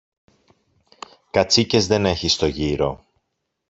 [1.31, 3.05] Κατσίκες δεν έχει στο γύρο!